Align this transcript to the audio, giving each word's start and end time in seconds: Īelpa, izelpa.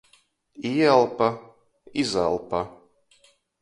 Īelpa, 0.69 1.29
izelpa. 2.07 2.67